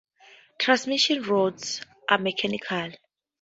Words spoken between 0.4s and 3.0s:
Transmission routes are mechanical.